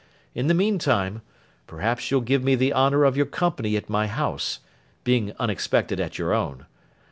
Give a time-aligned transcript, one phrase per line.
[0.33, 1.21] In the meantime,
[1.67, 4.57] perhaps you'll give me the honour of your company at my house;
[5.03, 6.65] being unexpected at your own.